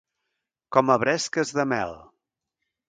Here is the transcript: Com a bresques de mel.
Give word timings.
Com 0.77 0.89
a 0.93 0.97
bresques 1.03 1.55
de 1.59 1.69
mel. 1.77 1.97